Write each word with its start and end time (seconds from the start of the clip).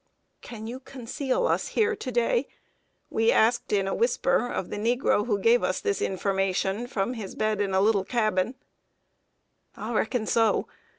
"Can 0.41 0.65
you 0.65 0.79
conceal 0.79 1.45
us 1.45 1.67
here 1.67 1.95
to 1.95 2.11
day?" 2.11 2.47
we 3.11 3.31
asked 3.31 3.71
in 3.71 3.87
a 3.87 3.93
whisper 3.93 4.47
of 4.47 4.71
the 4.71 4.77
negro 4.77 5.27
who 5.27 5.37
gave 5.37 5.61
us 5.61 5.79
this 5.79 6.01
information 6.01 6.87
from 6.87 7.13
his 7.13 7.35
bed, 7.35 7.61
in 7.61 7.75
a 7.75 7.81
little 7.81 8.03
cabin. 8.03 8.55
"I 9.77 9.93
reckon 9.93 10.25
so. 10.25 10.67